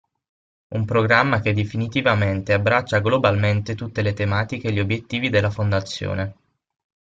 [0.69, 6.35] Un programma che definitivamente abbraccia globalmente tutte le tematiche e gli obbiettivi della Fondazione.